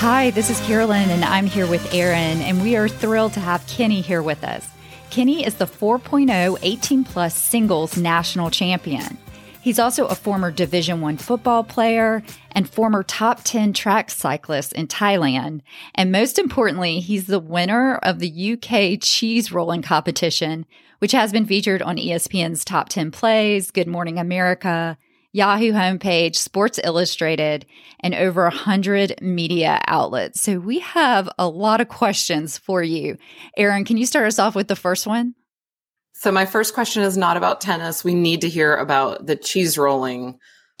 Hi, 0.00 0.28
this 0.28 0.50
is 0.50 0.60
Carolyn, 0.60 1.08
and 1.08 1.24
I'm 1.24 1.46
here 1.46 1.66
with 1.66 1.94
Aaron, 1.94 2.42
and 2.42 2.60
we 2.60 2.76
are 2.76 2.86
thrilled 2.86 3.32
to 3.32 3.40
have 3.40 3.66
Kenny 3.66 4.02
here 4.02 4.22
with 4.22 4.44
us. 4.44 4.68
Kenny 5.08 5.44
is 5.44 5.54
the 5.54 5.64
4.0 5.64 6.58
18 6.60 7.02
plus 7.02 7.34
singles 7.34 7.96
national 7.96 8.50
champion. 8.50 9.16
He's 9.62 9.78
also 9.78 10.06
a 10.06 10.14
former 10.14 10.50
Division 10.50 11.00
1 11.00 11.16
football 11.16 11.64
player 11.64 12.22
and 12.52 12.68
former 12.68 13.04
top 13.04 13.40
10 13.42 13.72
track 13.72 14.10
cyclist 14.10 14.74
in 14.74 14.86
Thailand. 14.86 15.62
And 15.94 16.12
most 16.12 16.38
importantly, 16.38 17.00
he's 17.00 17.26
the 17.26 17.40
winner 17.40 17.96
of 17.96 18.18
the 18.18 18.52
UK 18.52 19.00
cheese 19.00 19.50
rolling 19.50 19.80
competition, 19.80 20.66
which 20.98 21.12
has 21.12 21.32
been 21.32 21.46
featured 21.46 21.80
on 21.80 21.96
ESPN's 21.96 22.66
Top 22.66 22.90
10 22.90 23.12
Plays, 23.12 23.70
Good 23.70 23.88
Morning 23.88 24.18
America, 24.18 24.98
Yahoo 25.36 25.72
homepage, 25.72 26.36
Sports 26.36 26.80
Illustrated, 26.82 27.66
and 28.00 28.14
over 28.14 28.44
100 28.44 29.20
media 29.20 29.78
outlets. 29.86 30.40
So 30.40 30.58
we 30.58 30.78
have 30.78 31.28
a 31.38 31.46
lot 31.46 31.82
of 31.82 31.88
questions 31.88 32.56
for 32.56 32.82
you. 32.82 33.18
Aaron, 33.54 33.84
can 33.84 33.98
you 33.98 34.06
start 34.06 34.26
us 34.28 34.38
off 34.38 34.54
with 34.54 34.68
the 34.68 34.74
first 34.74 35.06
one? 35.06 35.34
So, 36.14 36.32
my 36.32 36.46
first 36.46 36.72
question 36.72 37.02
is 37.02 37.18
not 37.18 37.36
about 37.36 37.60
tennis. 37.60 38.02
We 38.02 38.14
need 38.14 38.40
to 38.40 38.48
hear 38.48 38.74
about 38.74 39.26
the 39.26 39.36
cheese 39.36 39.76
rolling 39.76 40.38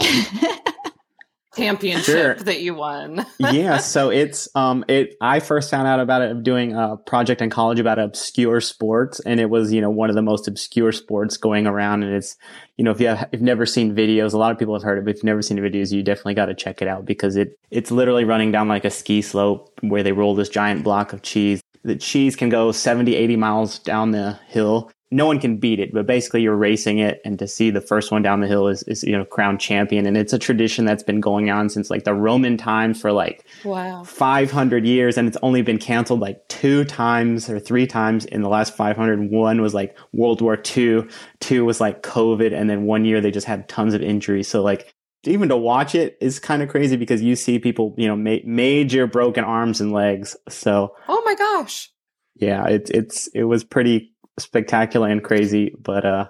championship 1.56 2.04
sure. 2.04 2.34
that 2.34 2.60
you 2.60 2.74
won. 2.74 3.24
yeah, 3.38 3.78
so 3.78 4.10
it's 4.10 4.48
um 4.54 4.84
it 4.88 5.16
I 5.20 5.40
first 5.40 5.70
found 5.70 5.88
out 5.88 6.00
about 6.00 6.22
it 6.22 6.42
doing 6.42 6.74
a 6.74 6.96
project 6.96 7.40
in 7.40 7.50
college 7.50 7.78
about 7.78 7.98
obscure 7.98 8.60
sports 8.60 9.20
and 9.20 9.40
it 9.40 9.50
was, 9.50 9.72
you 9.72 9.80
know, 9.80 9.90
one 9.90 10.10
of 10.10 10.16
the 10.16 10.22
most 10.22 10.48
obscure 10.48 10.92
sports 10.92 11.36
going 11.36 11.66
around 11.66 12.02
and 12.02 12.14
it's 12.14 12.36
you 12.76 12.84
know, 12.84 12.90
if 12.90 13.00
you 13.00 13.08
have 13.08 13.28
if 13.32 13.40
never 13.40 13.64
seen 13.64 13.94
videos, 13.94 14.34
a 14.34 14.38
lot 14.38 14.52
of 14.52 14.58
people 14.58 14.74
have 14.74 14.82
heard 14.82 14.98
it, 14.98 15.04
but 15.04 15.10
if 15.10 15.16
you've 15.16 15.24
never 15.24 15.42
seen 15.42 15.60
the 15.60 15.68
videos, 15.68 15.92
you 15.92 16.02
definitely 16.02 16.34
got 16.34 16.46
to 16.46 16.54
check 16.54 16.82
it 16.82 16.88
out 16.88 17.06
because 17.06 17.36
it 17.36 17.58
it's 17.70 17.90
literally 17.90 18.24
running 18.24 18.52
down 18.52 18.68
like 18.68 18.84
a 18.84 18.90
ski 18.90 19.22
slope 19.22 19.72
where 19.80 20.02
they 20.02 20.12
roll 20.12 20.34
this 20.34 20.48
giant 20.48 20.84
block 20.84 21.12
of 21.12 21.22
cheese. 21.22 21.60
The 21.86 21.96
cheese 21.96 22.36
can 22.36 22.48
go 22.48 22.72
70, 22.72 23.14
80 23.14 23.36
miles 23.36 23.78
down 23.78 24.10
the 24.10 24.38
hill 24.48 24.90
no 25.10 25.26
one 25.26 25.38
can 25.38 25.58
beat 25.58 25.78
it, 25.78 25.92
but 25.92 26.06
basically 26.06 26.42
you're 26.42 26.56
racing 26.56 26.98
it 26.98 27.20
and 27.24 27.38
to 27.38 27.46
see 27.46 27.70
the 27.70 27.80
first 27.80 28.10
one 28.10 28.22
down 28.22 28.40
the 28.40 28.48
hill 28.48 28.66
is, 28.66 28.82
is, 28.84 29.04
you 29.04 29.16
know, 29.16 29.24
crown 29.24 29.56
champion. 29.56 30.04
And 30.04 30.16
it's 30.16 30.32
a 30.32 30.38
tradition 30.38 30.84
that's 30.84 31.04
been 31.04 31.20
going 31.20 31.48
on 31.48 31.68
since 31.68 31.90
like 31.90 32.02
the 32.02 32.14
Roman 32.14 32.56
times 32.56 33.00
for 33.00 33.12
like 33.12 33.46
wow. 33.64 34.02
500 34.02 34.84
years. 34.84 35.16
And 35.16 35.28
it's 35.28 35.36
only 35.42 35.62
been 35.62 35.78
canceled 35.78 36.20
like 36.20 36.46
two 36.48 36.84
times 36.84 37.48
or 37.48 37.60
three 37.60 37.86
times 37.86 38.24
in 38.24 38.42
the 38.42 38.48
last 38.48 38.76
500. 38.76 39.30
One 39.30 39.62
was 39.62 39.74
like 39.74 39.96
World 40.12 40.40
War 40.40 40.60
II. 40.76 41.04
Two 41.38 41.64
was 41.64 41.80
like 41.80 42.02
COVID. 42.02 42.52
And 42.52 42.68
then 42.68 42.82
one 42.82 43.04
year 43.04 43.20
they 43.20 43.30
just 43.30 43.46
had 43.46 43.68
tons 43.68 43.94
of 43.94 44.02
injuries. 44.02 44.48
So 44.48 44.60
like 44.60 44.92
even 45.24 45.48
to 45.48 45.56
watch 45.56 45.94
it 45.94 46.16
is 46.20 46.38
kind 46.38 46.62
of 46.62 46.68
crazy 46.68 46.96
because 46.96 47.22
you 47.22 47.36
see 47.36 47.58
people, 47.58 47.94
you 47.96 48.06
know, 48.06 48.16
ma- 48.16 48.44
major 48.44 49.06
broken 49.06 49.44
arms 49.44 49.80
and 49.80 49.92
legs. 49.92 50.36
So, 50.48 50.94
oh 51.08 51.15
my 51.26 51.34
gosh. 51.34 51.92
Yeah, 52.36 52.66
it's, 52.66 52.90
it's, 52.90 53.26
it 53.28 53.44
was 53.44 53.64
pretty 53.64 54.14
spectacular 54.38 55.08
and 55.08 55.22
crazy. 55.22 55.74
But 55.78 56.06
uh, 56.06 56.28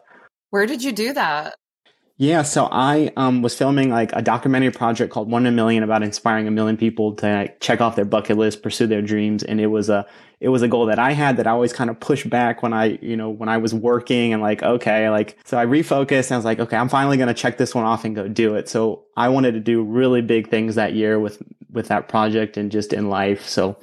where 0.50 0.66
did 0.66 0.82
you 0.82 0.92
do 0.92 1.12
that? 1.12 1.54
Yeah, 2.18 2.42
so 2.42 2.66
I 2.72 3.12
um, 3.18 3.42
was 3.42 3.54
filming 3.54 3.90
like 3.90 4.10
a 4.14 4.22
documentary 4.22 4.70
project 4.70 5.12
called 5.12 5.30
One 5.30 5.44
in 5.44 5.52
a 5.52 5.54
Million 5.54 5.82
about 5.82 6.02
inspiring 6.02 6.48
a 6.48 6.50
million 6.50 6.78
people 6.78 7.14
to 7.16 7.30
like, 7.30 7.60
check 7.60 7.82
off 7.82 7.94
their 7.94 8.06
bucket 8.06 8.38
list, 8.38 8.62
pursue 8.62 8.86
their 8.86 9.02
dreams, 9.02 9.42
and 9.42 9.60
it 9.60 9.66
was 9.66 9.90
a 9.90 10.06
it 10.40 10.48
was 10.48 10.62
a 10.62 10.68
goal 10.68 10.86
that 10.86 10.98
I 10.98 11.12
had 11.12 11.36
that 11.36 11.46
I 11.46 11.50
always 11.50 11.74
kind 11.74 11.90
of 11.90 12.00
pushed 12.00 12.28
back 12.30 12.62
when 12.62 12.72
I 12.72 12.98
you 13.02 13.18
know 13.18 13.28
when 13.28 13.50
I 13.50 13.58
was 13.58 13.74
working 13.74 14.32
and 14.32 14.40
like 14.40 14.62
okay 14.62 15.10
like 15.10 15.38
so 15.44 15.58
I 15.58 15.66
refocused 15.66 16.28
and 16.28 16.32
I 16.32 16.36
was 16.36 16.44
like 16.46 16.58
okay 16.58 16.76
I'm 16.76 16.88
finally 16.88 17.18
gonna 17.18 17.34
check 17.34 17.58
this 17.58 17.74
one 17.74 17.84
off 17.84 18.06
and 18.06 18.16
go 18.16 18.28
do 18.28 18.54
it. 18.54 18.70
So 18.70 19.04
I 19.14 19.28
wanted 19.28 19.52
to 19.52 19.60
do 19.60 19.82
really 19.82 20.22
big 20.22 20.48
things 20.48 20.76
that 20.76 20.94
year 20.94 21.20
with 21.20 21.42
with 21.70 21.88
that 21.88 22.08
project 22.08 22.56
and 22.56 22.72
just 22.72 22.94
in 22.94 23.10
life. 23.10 23.46
So 23.46 23.76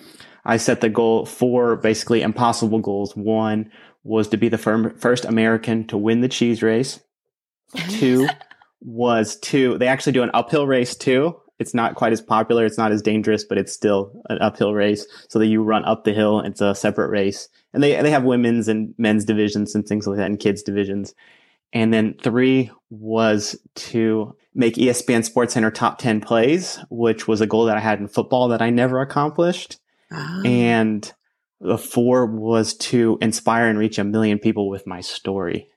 I 0.46 0.58
set 0.58 0.82
the 0.82 0.90
goal 0.90 1.26
for 1.26 1.76
basically 1.78 2.22
impossible 2.22 2.80
goals. 2.80 3.16
One 3.16 3.72
was 4.04 4.28
to 4.30 4.38
be 4.38 4.50
the 4.50 4.58
firm, 4.58 4.96
first 4.98 5.26
American 5.26 5.88
to 5.88 5.98
win 5.98 6.22
the 6.22 6.28
cheese 6.28 6.62
race. 6.62 7.00
Two 7.90 8.28
was 8.82 9.38
to, 9.38 9.78
they 9.78 9.88
actually 9.88 10.14
do 10.14 10.24
an 10.24 10.32
uphill 10.34 10.68
race 10.68 10.96
too. 10.96 11.40
It's 11.60 11.74
not 11.74 11.96
quite 11.96 12.12
as 12.12 12.22
popular. 12.22 12.66
It's 12.66 12.78
not 12.78 12.92
as 12.92 13.02
dangerous, 13.02 13.46
but 13.46 13.58
it's 13.58 13.72
still 13.72 14.22
an 14.30 14.40
uphill 14.42 14.74
race. 14.74 15.06
So 15.30 15.40
that 15.40 15.48
you 15.48 15.64
run 15.64 15.86
up 15.86 16.04
the 16.04 16.14
hill. 16.14 16.42
It's 16.42 16.62
a 16.62 16.76
separate 16.76 17.10
race. 17.10 17.48
And 17.74 17.82
they, 17.82 18.02
they 18.02 18.12
have 18.12 18.24
women's 18.24 18.68
and 18.68 18.94
men's 18.98 19.24
divisions 19.24 19.74
and 19.74 19.86
things 19.86 20.06
like 20.06 20.18
that 20.18 20.26
and 20.26 20.40
kids 20.40 20.62
divisions. 20.62 21.14
And 21.72 21.94
then 21.94 22.16
three 22.22 22.70
was 22.90 23.58
to 23.76 24.36
make 24.54 24.76
ESPN 24.76 25.24
Sports 25.24 25.54
Center 25.54 25.72
top 25.72 25.98
10 25.98 26.22
plays, 26.22 26.80
which 26.90 27.28
was 27.28 27.42
a 27.42 27.48
goal 27.48 27.66
that 27.66 27.78
I 27.78 27.82
had 27.82 28.00
in 28.00 28.08
football 28.08 28.50
that 28.50 28.62
I 28.62 28.70
never 28.70 29.02
accomplished. 29.02 29.80
Oh. 30.14 30.42
And 30.46 31.12
the 31.60 31.78
four 31.78 32.26
was 32.26 32.76
to 32.76 33.18
inspire 33.22 33.68
and 33.68 33.80
reach 33.80 33.98
a 33.98 34.04
million 34.04 34.40
people 34.40 34.70
with 34.70 34.86
my 34.86 35.02
story. 35.02 35.70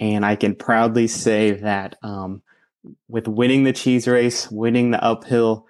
And 0.00 0.24
I 0.24 0.36
can 0.36 0.54
proudly 0.56 1.06
say 1.06 1.52
that 1.52 1.96
um, 2.02 2.42
with 3.08 3.28
winning 3.28 3.64
the 3.64 3.72
cheese 3.72 4.08
race, 4.08 4.50
winning 4.50 4.90
the 4.90 5.02
uphill, 5.02 5.66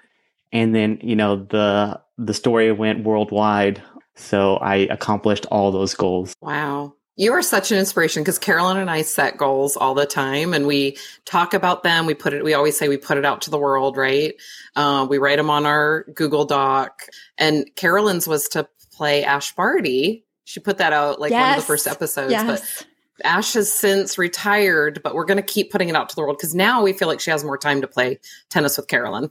and 0.53 0.75
then 0.75 0.99
you 1.03 1.17
know 1.17 1.45
the 1.45 2.01
the 2.19 2.35
story 2.35 2.73
went 2.73 3.05
worldwide. 3.05 3.83
So 4.15 4.57
I 4.57 4.77
accomplished 4.77 5.47
all 5.51 5.71
those 5.71 5.95
goals. 5.95 6.35
Wow. 6.41 6.95
You 7.17 7.33
are 7.35 7.43
such 7.43 7.71
an 7.71 7.79
inspiration 7.79 8.23
because 8.23 8.39
Carolyn 8.39 8.79
and 8.79 8.91
I 8.91 9.03
set 9.03 9.37
goals 9.37 9.77
all 9.77 9.95
the 9.95 10.07
time 10.07 10.55
and 10.55 10.67
we 10.67 10.97
talk 11.27 11.53
about 11.53 11.83
them. 11.83 12.07
We 12.07 12.15
put 12.15 12.33
it, 12.33 12.43
we 12.43 12.55
always 12.55 12.79
say 12.79 12.89
we 12.89 12.97
put 12.97 13.19
it 13.19 13.25
out 13.27 13.43
to 13.43 13.51
the 13.51 13.59
world, 13.59 13.99
right? 13.99 14.35
Uh, 14.75 15.07
we 15.09 15.19
write 15.19 15.37
them 15.37 15.51
on 15.51 15.67
our 15.67 16.05
Google 16.15 16.47
Doc. 16.47 17.03
And 17.37 17.69
Carolyn's 17.77 18.27
was 18.27 18.49
to 18.49 18.67
play 18.93 19.25
Ash 19.25 19.55
Barty. 19.55 20.25
She 20.45 20.59
put 20.59 20.79
that 20.79 20.95
out 20.95 21.21
like 21.21 21.31
yes. 21.31 21.43
one 21.43 21.51
of 21.51 21.57
the 21.63 21.67
first 21.67 21.87
episodes. 21.87 22.33
Yes. 22.33 22.47
But 22.47 22.87
Ash 23.27 23.53
has 23.53 23.71
since 23.71 24.17
retired, 24.17 25.03
but 25.05 25.15
we're 25.15 25.27
going 25.27 25.37
to 25.37 25.43
keep 25.43 25.71
putting 25.71 25.91
it 25.91 25.95
out 25.95 26.09
to 26.09 26.15
the 26.17 26.23
world 26.23 26.39
because 26.39 26.55
now 26.55 26.83
we 26.83 26.95
feel 26.95 27.09
like 27.09 27.21
she 27.21 27.31
has 27.31 27.45
more 27.45 27.59
time 27.59 27.83
to 27.83 27.87
play 27.87 28.21
tennis 28.49 28.79
with 28.79 28.89
Carolyn. 28.89 29.31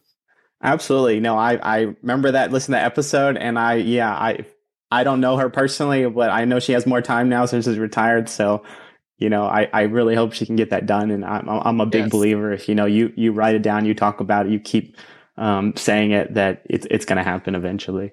Absolutely. 0.64 1.20
No, 1.20 1.36
I, 1.36 1.56
I 1.56 1.80
remember 2.03 2.31
that, 2.31 2.52
listen 2.52 2.74
to 2.74 2.78
that 2.78 2.86
episode, 2.86 3.38
and 3.38 3.58
I, 3.58 3.75
yeah, 3.75 4.14
I, 4.14 4.46
I 4.91 5.03
don't 5.03 5.22
know 5.22 5.38
her 5.38 5.50
personally, 5.50 6.07
but 6.09 6.29
I 6.29 6.46
know 6.46 6.59
she 6.59 6.74
has 6.74 6.85
more 6.85 7.02
time 7.02 7.29
now 7.29 7.46
since 7.46 7.66
she's 7.66 7.78
retired. 7.78 8.28
So, 8.28 8.63
you 9.18 9.29
know, 9.29 9.46
I, 9.46 9.69
I 9.72 9.84
really 9.84 10.16
hope 10.16 10.34
she 10.34 10.46
can 10.46 10.56
get 10.56 10.72
that 10.72 10.85
done. 10.85 11.12
And 11.12 11.24
I'm, 11.24 11.47
I'm 11.47 11.79
a 11.79 11.85
big 11.85 12.03
yes. 12.03 12.12
believer. 12.12 12.52
If 12.52 12.68
you 12.68 12.75
know, 12.75 12.85
you, 12.85 13.13
you 13.16 13.31
write 13.31 13.56
it 13.56 13.62
down, 13.62 13.85
you 13.85 13.94
talk 13.94 14.19
about 14.19 14.47
it, 14.47 14.52
you 14.52 14.59
keep 14.59 14.97
um, 15.38 15.74
saying 15.78 16.12
it, 16.12 16.34
that 16.34 16.63
it's, 16.66 16.85
it's 16.91 17.06
going 17.06 17.18
to 17.18 17.24
happen 17.24 17.56
eventually. 17.56 18.12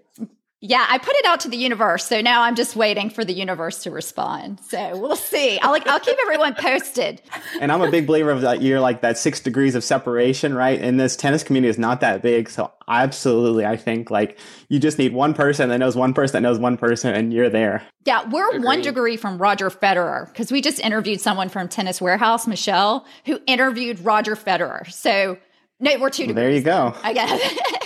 Yeah, 0.61 0.85
I 0.89 0.99
put 0.99 1.15
it 1.15 1.25
out 1.25 1.39
to 1.41 1.49
the 1.49 1.57
universe, 1.57 2.05
so 2.05 2.21
now 2.21 2.43
I'm 2.43 2.57
just 2.57 2.75
waiting 2.75 3.11
for 3.11 3.25
the 3.25 3.33
universe 3.33 3.85
to 3.85 3.93
respond. 3.93 4.59
So 4.69 4.99
we'll 4.99 5.15
see. 5.15 5.57
I'll 5.61 5.79
I'll 5.87 6.01
keep 6.01 6.17
everyone 6.25 6.55
posted. 6.55 7.23
And 7.61 7.73
I'm 7.73 7.81
a 7.81 7.91
big 7.91 8.07
believer 8.07 8.31
of 8.31 8.43
that. 8.43 8.63
You're 8.63 8.79
like 8.79 9.01
that 9.01 9.19
six 9.19 9.41
degrees 9.41 9.75
of 9.75 9.83
separation, 9.83 10.55
right? 10.55 10.81
And 10.81 11.01
this 11.01 11.17
tennis 11.17 11.43
community 11.43 11.71
is 11.71 11.79
not 11.79 12.01
that 12.01 12.23
big, 12.23 12.49
so 12.49 12.71
absolutely, 12.87 13.67
I 13.67 13.77
think 13.77 14.11
like 14.11 14.39
you 14.69 14.79
just 14.79 14.99
need 14.99 15.13
one 15.13 15.35
person 15.35 15.69
that 15.71 15.79
knows 15.79 15.97
one 15.97 16.15
person 16.15 16.35
that 16.35 16.49
knows 16.49 16.59
one 16.59 16.77
person, 16.77 17.15
and 17.15 17.33
you're 17.33 17.51
there. 17.51 17.83
Yeah, 18.05 18.29
we're 18.29 18.49
Agreed. 18.49 18.65
one 18.65 18.83
degree 18.83 19.17
from 19.17 19.39
Roger 19.39 19.71
Federer 19.71 20.27
because 20.29 20.53
we 20.53 20.61
just 20.61 20.79
interviewed 20.81 21.21
someone 21.21 21.49
from 21.49 21.69
Tennis 21.69 22.01
Warehouse, 22.01 22.47
Michelle, 22.47 23.07
who 23.25 23.41
interviewed 23.47 24.01
Roger 24.01 24.37
Federer. 24.37 24.91
So 24.93 25.39
no, 25.81 25.99
we're 25.99 26.11
two 26.11 26.23
well, 26.23 26.29
degrees. 26.29 26.35
There 26.35 26.51
you 26.51 26.61
go. 26.61 26.95
I 27.03 27.13
guess. 27.13 27.31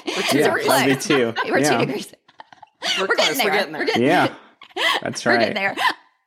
we're 0.06 0.22
two, 0.22 0.39
yeah, 0.39 0.53
we're 0.87 0.94
two. 0.97 1.34
we're 1.50 1.59
yeah. 1.59 1.71
two 1.71 1.87
degrees. 1.87 2.15
We're, 2.98 3.06
we're 3.06 3.16
getting 3.16 3.38
there. 3.38 3.47
We're 3.47 3.53
getting 3.53 3.72
there. 3.72 3.81
We're 3.81 3.87
getting 3.87 4.03
yeah, 4.03 4.34
that's 5.03 5.25
right. 5.26 5.32
We're 5.38 5.38
getting 5.38 5.54
there. 5.54 5.76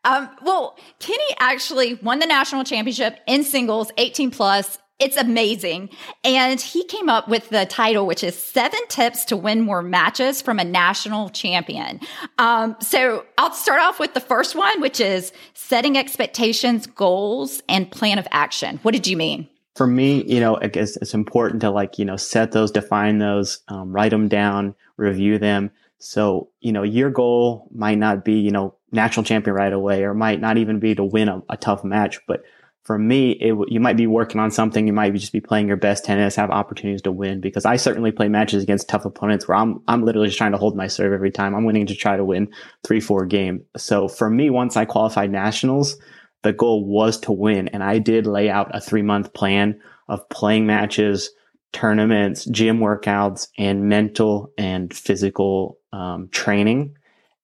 Um, 0.06 0.30
well, 0.44 0.78
Kenny 1.00 1.24
actually 1.40 1.96
won 1.96 2.20
the 2.20 2.28
national 2.28 2.64
championship 2.64 3.20
in 3.28 3.44
singles, 3.44 3.92
18 3.98 4.32
plus. 4.32 4.78
It's 4.98 5.18
amazing. 5.18 5.90
And 6.24 6.62
he 6.62 6.86
came 6.86 7.10
up 7.10 7.28
with 7.28 7.50
the 7.50 7.66
title, 7.66 8.06
which 8.06 8.24
is 8.24 8.42
seven 8.42 8.80
tips 8.88 9.26
to 9.26 9.36
win 9.36 9.60
more 9.62 9.82
matches 9.82 10.42
from 10.42 10.58
a 10.58 10.64
national 10.64 11.30
champion. 11.30 12.00
Um, 12.38 12.78
so 12.80 13.26
I'll 13.38 13.52
start 13.52 13.82
off 13.82 14.00
with 14.00 14.14
the 14.14 14.22
first 14.22 14.56
one, 14.56 14.80
which 14.80 15.02
is 15.02 15.34
setting 15.54 15.98
expectations, 15.98 16.88
goals, 16.88 17.62
and 17.68 17.92
plan 17.92 18.20
of 18.20 18.28
action. 18.32 18.80
What 18.84 18.94
did 18.94 19.06
you 19.06 19.18
mean? 19.18 19.50
For 19.76 19.88
me, 19.88 20.24
you 20.24 20.40
know, 20.40 20.56
it's, 20.56 20.96
it's 20.98 21.14
important 21.14 21.60
to 21.62 21.72
like, 21.72 22.00
you 22.00 22.06
know, 22.06 22.16
set 22.16 22.54
those, 22.54 22.72
define 22.72 23.18
those, 23.18 23.60
um, 23.68 23.92
write 23.92 24.12
them 24.12 24.30
down, 24.30 24.76
review 24.96 25.38
them 25.38 25.72
so, 26.06 26.52
you 26.60 26.72
know, 26.72 26.84
your 26.84 27.10
goal 27.10 27.68
might 27.74 27.98
not 27.98 28.24
be, 28.24 28.34
you 28.34 28.52
know, 28.52 28.76
national 28.92 29.24
champion 29.24 29.56
right 29.56 29.74
away, 29.74 30.04
or 30.04 30.14
might 30.14 30.40
not 30.40 30.60
even 30.60 30.80
be 30.80 30.94
to 30.94 31.04
win 31.04 31.28
a, 31.30 31.42
a 31.50 31.58
tough 31.58 31.84
match. 31.84 32.20
But 32.28 32.44
for 32.84 33.00
me, 33.00 33.32
it, 33.32 33.56
you 33.70 33.80
might 33.80 33.98
be 33.98 34.06
working 34.06 34.40
on 34.40 34.52
something. 34.52 34.86
You 34.86 34.94
might 34.94 35.16
just 35.16 35.34
be 35.34 35.42
playing 35.42 35.68
your 35.68 35.78
best 35.78 36.06
tennis, 36.06 36.36
have 36.36 36.52
opportunities 36.52 37.02
to 37.02 37.12
win. 37.12 37.42
Because 37.42 37.66
I 37.66 37.78
certainly 37.78 38.12
play 38.12 38.28
matches 38.28 38.62
against 38.62 38.88
tough 38.88 39.04
opponents 39.04 39.48
where 39.48 39.58
I'm, 39.58 39.82
I'm 39.88 40.04
literally 40.04 40.28
just 40.28 40.38
trying 40.38 40.52
to 40.52 40.60
hold 40.60 40.76
my 40.78 40.86
serve 40.86 41.12
every 41.12 41.32
time. 41.32 41.56
I'm 41.56 41.66
winning 41.66 41.88
to 41.88 41.96
try 41.96 42.16
to 42.16 42.24
win 42.24 42.50
three, 42.84 43.00
four 43.00 43.26
game. 43.26 43.66
So 43.76 44.08
for 44.08 44.30
me, 44.30 44.52
once 44.52 44.78
I 44.78 44.86
qualified 44.86 45.32
nationals, 45.32 45.98
the 46.44 46.54
goal 46.54 46.86
was 46.86 47.20
to 47.22 47.32
win. 47.32 47.68
And 47.70 47.84
I 47.84 47.98
did 47.98 48.28
lay 48.28 48.48
out 48.52 48.70
a 48.76 48.80
three 48.80 49.02
month 49.02 49.34
plan 49.34 49.82
of 50.08 50.30
playing 50.30 50.68
matches, 50.68 51.32
tournaments, 51.76 52.46
gym 52.46 52.80
workouts, 52.80 53.50
and 53.58 53.90
mental 53.90 54.54
and 54.58 54.94
physical 54.94 55.78
um, 55.92 56.30
training. 56.32 56.96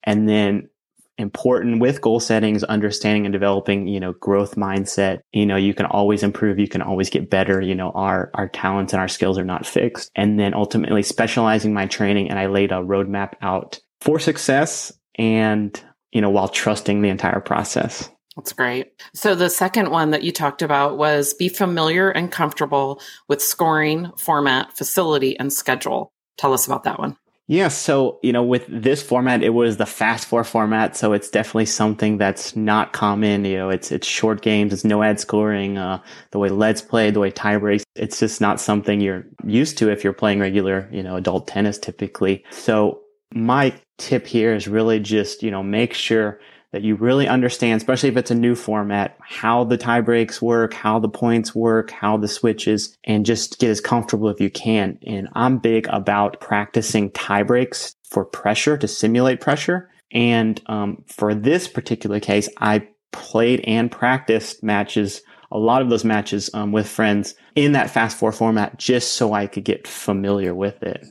And 0.03 0.27
then 0.29 0.69
important 1.17 1.81
with 1.81 1.99
goal 1.99 2.21
settings, 2.21 2.63
understanding 2.63 3.25
and 3.25 3.33
developing, 3.33 3.89
you 3.89 3.99
know, 3.99 4.13
growth 4.13 4.55
mindset. 4.55 5.19
You 5.33 5.45
know, 5.45 5.57
you 5.57 5.73
can 5.73 5.85
always 5.85 6.23
improve. 6.23 6.59
You 6.59 6.69
can 6.69 6.81
always 6.81 7.09
get 7.09 7.29
better. 7.29 7.59
You 7.59 7.75
know, 7.75 7.91
our, 7.91 8.31
our 8.33 8.47
talents 8.47 8.93
and 8.93 9.01
our 9.01 9.09
skills 9.09 9.37
are 9.37 9.43
not 9.43 9.65
fixed. 9.65 10.09
And 10.15 10.39
then 10.39 10.53
ultimately 10.53 11.03
specializing 11.03 11.73
my 11.73 11.85
training. 11.85 12.29
And 12.29 12.39
I 12.39 12.45
laid 12.47 12.71
a 12.71 12.75
roadmap 12.75 13.33
out 13.41 13.81
for 13.99 14.17
success 14.17 14.93
and, 15.15 15.77
you 16.13 16.21
know, 16.21 16.29
while 16.29 16.47
trusting 16.47 17.01
the 17.01 17.09
entire 17.09 17.41
process. 17.41 18.09
That's 18.41 18.53
great. 18.53 18.93
So 19.13 19.35
the 19.35 19.51
second 19.51 19.91
one 19.91 20.09
that 20.09 20.23
you 20.23 20.31
talked 20.31 20.63
about 20.63 20.97
was 20.97 21.35
be 21.35 21.47
familiar 21.47 22.09
and 22.09 22.31
comfortable 22.31 22.99
with 23.27 23.39
scoring, 23.39 24.11
format, 24.17 24.75
facility, 24.75 25.37
and 25.37 25.53
schedule. 25.53 26.11
Tell 26.39 26.51
us 26.51 26.65
about 26.65 26.83
that 26.85 26.97
one. 26.97 27.17
Yeah, 27.45 27.67
so 27.67 28.17
you 28.23 28.33
know, 28.33 28.41
with 28.41 28.65
this 28.67 29.03
format, 29.03 29.43
it 29.43 29.49
was 29.49 29.77
the 29.77 29.85
fast 29.85 30.25
four 30.27 30.43
format, 30.43 30.95
so 30.95 31.13
it's 31.13 31.29
definitely 31.29 31.67
something 31.67 32.17
that's 32.17 32.55
not 32.55 32.93
common. 32.93 33.45
You 33.45 33.57
know, 33.57 33.69
it's 33.69 33.91
it's 33.91 34.07
short 34.07 34.41
games, 34.41 34.73
it's 34.73 34.85
no 34.85 35.03
ad 35.03 35.19
scoring. 35.19 35.77
Uh, 35.77 36.01
the 36.31 36.39
way 36.39 36.49
Let's 36.49 36.81
play, 36.81 37.11
the 37.11 37.19
way 37.19 37.29
tie 37.29 37.57
breaks, 37.57 37.83
it's 37.95 38.19
just 38.19 38.41
not 38.41 38.59
something 38.59 39.01
you're 39.01 39.25
used 39.45 39.77
to 39.79 39.91
if 39.91 40.03
you're 40.03 40.13
playing 40.13 40.39
regular, 40.39 40.89
you 40.91 41.03
know, 41.03 41.15
adult 41.15 41.47
tennis 41.47 41.77
typically. 41.77 42.43
So 42.49 43.01
my 43.33 43.73
tip 43.97 44.25
here 44.25 44.55
is 44.55 44.67
really 44.67 44.99
just 44.99 45.43
you 45.43 45.51
know 45.51 45.61
make 45.61 45.93
sure 45.93 46.39
that 46.71 46.83
you 46.83 46.95
really 46.95 47.27
understand, 47.27 47.81
especially 47.81 48.09
if 48.09 48.17
it's 48.17 48.31
a 48.31 48.35
new 48.35 48.55
format, 48.55 49.17
how 49.21 49.63
the 49.63 49.77
tie 49.77 50.01
breaks 50.01 50.41
work, 50.41 50.73
how 50.73 50.99
the 50.99 51.09
points 51.09 51.53
work, 51.53 51.91
how 51.91 52.17
the 52.17 52.27
switches, 52.27 52.97
and 53.03 53.25
just 53.25 53.59
get 53.59 53.69
as 53.69 53.81
comfortable 53.81 54.29
as 54.29 54.39
you 54.39 54.49
can. 54.49 54.97
And 55.05 55.27
I'm 55.33 55.57
big 55.57 55.87
about 55.89 56.39
practicing 56.39 57.11
tie 57.11 57.43
breaks 57.43 57.95
for 58.09 58.23
pressure 58.23 58.77
to 58.77 58.87
simulate 58.87 59.41
pressure. 59.41 59.89
And 60.13 60.61
um, 60.67 61.03
for 61.07 61.33
this 61.35 61.67
particular 61.67 62.19
case, 62.19 62.47
I 62.57 62.87
played 63.11 63.61
and 63.65 63.91
practiced 63.91 64.63
matches, 64.63 65.21
a 65.51 65.57
lot 65.57 65.81
of 65.81 65.89
those 65.89 66.05
matches 66.05 66.49
um, 66.53 66.71
with 66.71 66.87
friends 66.87 67.35
in 67.55 67.73
that 67.73 67.89
fast 67.89 68.17
four 68.17 68.31
format, 68.31 68.77
just 68.77 69.13
so 69.13 69.33
I 69.33 69.47
could 69.47 69.65
get 69.65 69.87
familiar 69.87 70.55
with 70.55 70.81
it. 70.83 71.05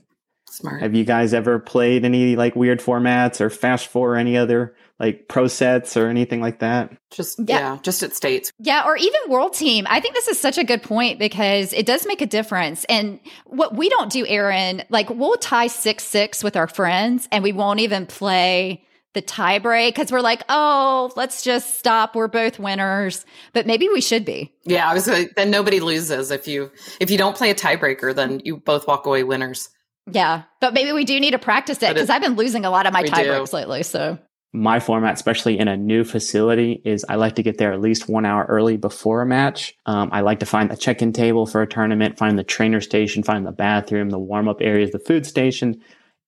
Smart. 0.49 0.83
Have 0.83 0.95
you 0.95 1.05
guys 1.05 1.33
ever 1.33 1.59
played 1.59 2.05
any 2.05 2.35
like 2.37 2.57
weird 2.57 2.81
formats 2.81 3.41
or 3.41 3.51
fast 3.51 3.87
four 3.87 4.15
or 4.15 4.17
any 4.17 4.37
other 4.37 4.75
like 5.01 5.29
pro 5.29 5.49
sets 5.49 5.97
or 5.97 6.09
anything 6.09 6.41
like 6.41 6.61
that? 6.61 6.93
Just 7.11 7.39
yeah. 7.39 7.59
yeah, 7.59 7.79
just 7.83 8.03
at 8.03 8.15
states. 8.15 8.53
Yeah, 8.59 8.85
or 8.87 8.97
even 8.97 9.21
world 9.29 9.55
team. 9.55 9.87
I 9.89 9.99
think 9.99 10.15
this 10.15 10.29
is 10.29 10.39
such 10.39 10.59
a 10.59 10.65
good 10.65 10.83
point 10.83 11.19
because 11.19 11.73
it 11.73 11.87
does 11.87 12.07
make 12.07 12.21
a 12.21 12.27
difference. 12.27 12.85
And 12.85 13.19
what 13.47 13.75
we 13.75 13.89
don't 13.89 14.13
do, 14.13 14.27
Aaron, 14.27 14.83
like 14.91 15.09
we'll 15.09 15.37
tie 15.37 15.69
six 15.69 16.05
six 16.05 16.45
with 16.45 16.55
our 16.55 16.69
friends 16.69 17.27
and 17.33 17.43
we 17.43 17.53
won't 17.53 17.81
even 17.81 18.07
play 18.07 18.85
the 19.15 19.21
tie 19.21 19.59
break 19.59 19.95
because 19.95 20.13
we're 20.13 20.21
like, 20.21 20.43
oh, 20.49 21.11
let's 21.17 21.43
just 21.43 21.79
stop. 21.79 22.15
We're 22.15 22.29
both 22.29 22.59
winners, 22.59 23.25
but 23.53 23.67
maybe 23.67 23.89
we 23.89 24.01
should 24.01 24.25
be. 24.25 24.55
Yeah, 24.65 24.89
I 24.89 24.95
was 24.95 25.09
like, 25.09 25.35
then 25.35 25.51
nobody 25.51 25.81
loses 25.81 26.31
if 26.31 26.47
you 26.47 26.71
if 27.01 27.11
you 27.11 27.19
don't 27.19 27.37
play 27.37 27.51
a 27.51 27.55
tiebreaker, 27.55 28.15
then 28.15 28.41
you 28.45 28.59
both 28.59 28.87
walk 28.87 29.07
away 29.07 29.25
winners. 29.25 29.71
Yeah, 30.11 30.43
but 30.61 30.75
maybe 30.75 30.93
we 30.93 31.05
do 31.05 31.19
need 31.21 31.33
to 31.33 31.39
practice 31.39 31.83
it 31.83 31.95
because 31.95 32.11
I've 32.11 32.23
been 32.23 32.37
losing 32.37 32.65
a 32.65 32.71
lot 32.71 32.87
of 32.87 32.93
my 32.93 33.03
tie 33.03 33.27
breaks 33.27 33.53
lately. 33.53 33.83
So 33.83 34.19
my 34.53 34.81
format, 34.81 35.15
especially 35.15 35.59
in 35.59 35.69
a 35.69 35.77
new 35.77 36.03
facility, 36.03 36.83
is 36.85 37.05
I 37.09 37.15
like 37.15 37.37
to 37.37 37.43
get 37.43 37.59
there 37.59 37.73
at 37.73 37.81
least 37.81 38.09
one 38.09 38.27
hour 38.27 38.47
early 38.49 38.77
before 38.77 39.23
a 39.23 39.27
match. 39.27 39.77
Um, 39.87 40.09
I 40.13 40.23
like 40.23 40.41
to 40.41 40.47
find 40.47 40.73
a 40.73 40.77
check-in 40.77 41.13
table 41.13 41.47
for 41.47 41.63
a 41.63 41.69
tournament, 41.69 42.19
find 42.19 42.39
the 42.39 42.45
trainer 42.45 42.81
station, 42.81 43.23
find 43.23 43.47
the 43.47 43.53
bathroom, 43.53 44.11
the 44.11 44.19
warm-up 44.19 44.61
areas, 44.61 44.91
the 44.91 44.99
food 44.99 45.25
station, 45.25 45.81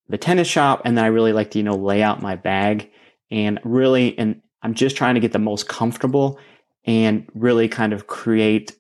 the 0.09 0.19
tennis 0.19 0.47
shop, 0.47 0.83
and 0.85 0.97
then 0.97 1.05
I 1.05 1.09
really 1.09 1.33
like 1.33 1.51
to 1.53 1.59
you 1.59 1.65
know 1.65 1.77
lay 1.77 2.03
out 2.03 2.23
my 2.23 2.37
bag 2.37 2.91
and 3.33 3.59
really, 3.65 4.17
and 4.19 4.43
I'm 4.63 4.75
just 4.75 4.97
trying 4.97 5.15
to 5.15 5.21
get 5.21 5.33
the 5.33 5.39
most 5.39 5.67
comfortable 5.69 6.39
and 6.85 7.27
really 7.35 7.67
kind 7.67 7.93
of 7.93 8.07
create, 8.07 8.77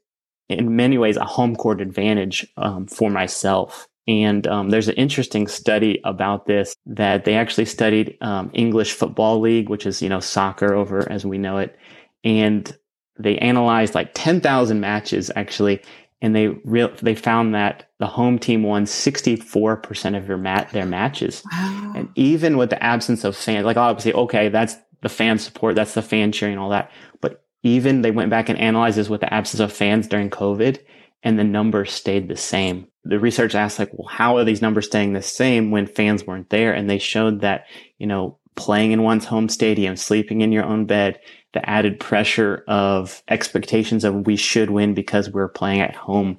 in 0.48 0.76
many 0.76 0.98
ways, 0.98 1.16
a 1.16 1.24
home 1.24 1.56
court 1.56 1.80
advantage 1.80 2.46
um, 2.58 2.86
for 2.86 3.10
myself. 3.10 3.88
And 4.08 4.46
um, 4.48 4.70
there's 4.70 4.88
an 4.88 4.96
interesting 4.96 5.46
study 5.46 6.00
about 6.04 6.46
this 6.46 6.74
that 6.86 7.24
they 7.24 7.34
actually 7.34 7.66
studied 7.66 8.16
um, 8.20 8.50
English 8.52 8.92
Football 8.92 9.40
League, 9.40 9.68
which 9.68 9.86
is 9.86 10.02
you 10.02 10.08
know 10.08 10.20
soccer 10.20 10.74
over 10.74 11.10
as 11.10 11.24
we 11.24 11.38
know 11.38 11.58
it, 11.58 11.76
and 12.24 12.76
they 13.18 13.38
analyzed 13.38 13.94
like 13.94 14.10
10,000 14.14 14.80
matches 14.80 15.30
actually, 15.36 15.80
and 16.20 16.34
they 16.34 16.48
real 16.64 16.90
they 17.00 17.14
found 17.14 17.54
that 17.54 17.90
the 17.98 18.06
home 18.08 18.40
team 18.40 18.64
won 18.64 18.86
64% 18.86 20.16
of 20.16 20.26
their 20.26 20.36
mat 20.36 20.70
their 20.70 20.86
matches, 20.86 21.42
wow. 21.52 21.92
and 21.94 22.08
even 22.16 22.56
with 22.56 22.70
the 22.70 22.82
absence 22.82 23.22
of 23.22 23.36
fans, 23.36 23.64
like 23.64 23.76
obviously 23.76 24.14
okay 24.14 24.48
that's 24.48 24.76
the 25.02 25.08
fan 25.08 25.38
support, 25.38 25.76
that's 25.76 25.94
the 25.94 26.02
fan 26.02 26.32
cheering, 26.32 26.58
all 26.58 26.70
that, 26.70 26.90
but 27.20 27.44
even 27.62 28.02
they 28.02 28.10
went 28.10 28.30
back 28.30 28.48
and 28.48 28.58
analyzed 28.58 28.98
this 28.98 29.08
with 29.08 29.20
the 29.20 29.32
absence 29.32 29.60
of 29.60 29.72
fans 29.72 30.08
during 30.08 30.28
COVID, 30.28 30.80
and 31.22 31.38
the 31.38 31.44
numbers 31.44 31.92
stayed 31.92 32.26
the 32.26 32.36
same 32.36 32.88
the 33.04 33.18
research 33.18 33.54
asked 33.54 33.78
like, 33.78 33.92
well, 33.92 34.08
how 34.08 34.36
are 34.36 34.44
these 34.44 34.62
numbers 34.62 34.86
staying 34.86 35.12
the 35.12 35.22
same 35.22 35.70
when 35.70 35.86
fans 35.86 36.26
weren't 36.26 36.50
there? 36.50 36.72
And 36.72 36.88
they 36.88 36.98
showed 36.98 37.40
that, 37.40 37.66
you 37.98 38.06
know, 38.06 38.38
playing 38.54 38.92
in 38.92 39.02
one's 39.02 39.24
home 39.24 39.48
stadium, 39.48 39.96
sleeping 39.96 40.40
in 40.40 40.52
your 40.52 40.64
own 40.64 40.84
bed, 40.84 41.18
the 41.52 41.68
added 41.68 41.98
pressure 41.98 42.64
of 42.68 43.22
expectations 43.28 44.04
of 44.04 44.26
we 44.26 44.36
should 44.36 44.70
win 44.70 44.94
because 44.94 45.30
we're 45.30 45.48
playing 45.48 45.80
at 45.80 45.96
home, 45.96 46.38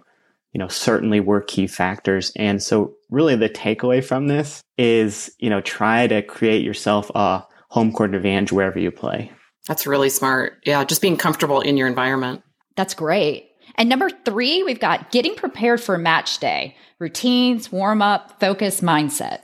you 0.54 0.60
know, 0.60 0.68
certainly 0.68 1.20
were 1.20 1.42
key 1.42 1.68
factors. 1.68 2.32
And 2.36 2.62
so 2.62 2.94
really 3.10 3.36
the 3.36 3.50
takeaway 3.50 4.04
from 4.04 4.28
this 4.28 4.64
is, 4.78 5.32
you 5.40 5.50
know, 5.50 5.62
try 5.62 6.08
to 6.08 6.22
create 6.22 6.64
yourself 6.64 7.12
a 7.16 7.44
home 7.70 7.92
court 7.92 8.14
advantage 8.14 8.52
wherever 8.52 8.80
you 8.80 8.92
play. 8.92 9.32
That's 9.68 9.88
really 9.88 10.10
smart. 10.10 10.62
Yeah. 10.66 10.84
Just 10.84 11.02
being 11.02 11.18
comfortable 11.18 11.62
in 11.62 11.78
your 11.78 11.88
environment. 11.88 12.44
That's 12.76 12.94
great. 12.94 13.50
And 13.76 13.90
number 13.90 14.10
three, 14.10 14.64
we've 14.64 14.80
got 14.80 15.12
getting 15.12 15.36
prepared 15.36 15.82
for 15.82 15.98
match 15.98 16.40
day, 16.40 16.76
routines, 17.00 17.72
warm 17.72 18.02
up, 18.02 18.40
focus, 18.40 18.82
mindset. 18.82 19.42